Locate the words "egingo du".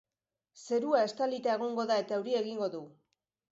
2.47-2.83